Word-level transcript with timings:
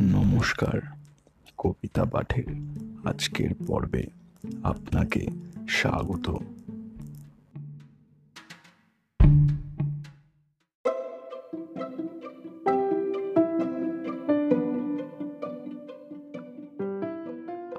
নমস্কার, 0.00 0.80
কবিতা 1.58 2.04
পাঠের 2.04 2.44
আজকের 3.04 3.50
পর্বে 3.66 4.06
আপনাকে 4.62 5.26
স্বাগত। 5.68 6.30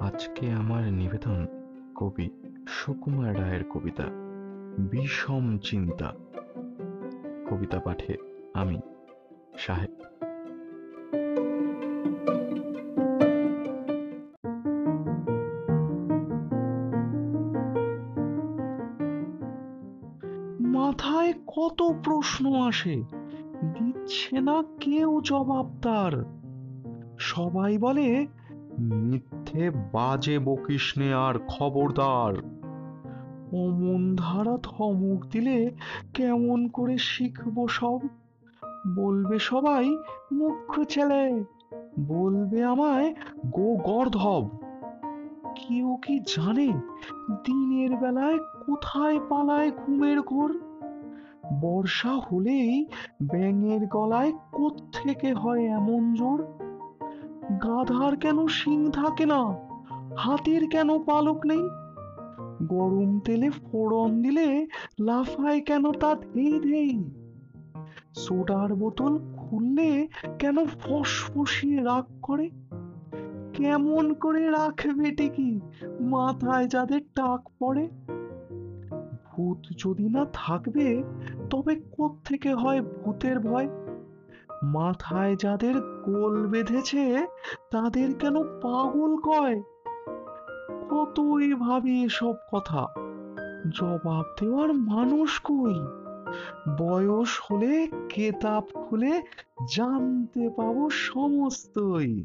আজকে 0.00 0.52
আমার 0.52 0.92
নিবেদন 0.92 1.46
কবি 1.94 2.30
সুকুমার 2.68 3.40
রায়ের 3.40 3.64
কবিতা, 3.64 4.04
বিষম 4.78 5.58
চিন্তা। 5.58 6.12
কবিতা 7.50 7.80
পাঠে 7.80 8.16
আমি 8.54 8.80
সাহেব 9.58 10.25
মাথায় 20.86 21.32
কত 21.32 21.94
প্রশ্ন 22.04 22.54
আসে। 22.54 23.02
দিচ্ছে 23.64 24.40
না 24.40 24.62
কেউ 24.80 25.20
জবাব 25.20 25.70
তার। 25.82 26.24
সবাই 27.18 27.78
বলে, 27.78 28.26
মিথ্যে 28.78 29.70
বাজে 29.70 30.38
বকিসনে 30.38 31.14
আর 31.14 31.34
খবরদার। 31.48 32.38
অমন 33.52 34.16
ধারা 34.16 34.58
ধমক 34.62 35.26
দিলে 35.26 35.74
কেমন 36.14 36.68
করে 36.68 36.98
শিখব 36.98 37.68
সব? 37.68 37.98
বলবে 38.96 39.38
সবাই 39.38 39.88
মুখ্য 40.32 40.84
ছেলে 40.84 41.44
বলবে 42.00 42.64
আমায়, 42.64 43.14
গো 43.46 43.76
গর্ধব। 43.76 44.48
কেউ 45.54 45.98
কি 46.02 46.20
জানে 46.20 46.66
দিনের 47.44 47.96
বেলায় 47.96 48.38
কোথায় 48.38 49.20
পালায় 49.28 49.70
ঘুমের 49.70 50.20
ঘোর? 50.20 50.65
বর্ষা 51.60 52.12
হলেই 52.12 52.86
ব্যাঙের 53.22 53.86
গলায় 53.86 54.32
কোত্থেকে 54.52 55.32
হয় 55.32 55.64
এমন 55.64 56.14
জোর 56.14 56.44
গাধার 57.52 58.16
কেন 58.16 58.46
শিং 58.46 58.90
থাকে 58.90 59.26
না? 59.26 59.54
হাতির 60.16 60.68
কেন 60.68 60.98
পালক 60.98 61.46
নেই? 61.46 61.68
গরম 62.62 63.20
তেলে 63.20 63.50
ফোড়ন 63.50 64.22
দিলে 64.22 64.66
লাফায় 65.00 65.60
কেন 65.60 65.92
তা 65.92 66.14
ধেই? 66.14 67.10
সোডার 68.14 68.74
বোতল 68.74 69.18
খুললে 69.36 70.08
কেন 70.38 70.66
ফসফসিয়ে 70.66 71.82
রাগ 71.82 72.04
করে? 72.22 72.50
কেমন 73.52 74.14
করে 74.14 74.50
রাখবে 74.50 75.10
টিকি 75.10 75.60
মাথায় 76.00 76.68
যাদের 76.68 77.00
টাক 77.14 77.48
পড়ে? 77.58 77.88
ভূত 79.36 79.58
যদি 79.78 80.08
না 80.08 80.26
থাকবে 80.32 81.02
তবে 81.50 81.80
থেকে 82.24 82.54
হয় 82.54 82.80
ভূতের 82.80 83.40
ভয়? 83.40 83.68
মাথায় 84.62 85.36
যাদের 85.36 85.74
গোল 85.80 86.46
বেঁধেছে, 86.46 87.26
তাদের 87.70 88.14
কেন 88.14 88.42
পাগল 88.42 89.16
কয়? 89.16 89.62
কতই 90.90 91.54
ভাবি 91.54 92.04
এসব 92.04 92.34
কথা। 92.52 92.86
জবাব 93.68 94.24
দেওয়ার 94.40 94.74
মানুষ 94.74 95.40
কই? 95.40 95.74
বয়স 96.78 97.40
হলে, 97.50 97.88
কেতাব 98.08 98.64
খুলে 98.74 99.22
জানতে 99.76 100.48
পাবো 100.56 100.90
সমস্তই। 100.90 102.24